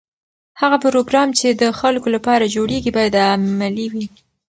[0.61, 4.05] هغه پروګرام چې د خلکو لپاره جوړیږي باید عملي وي.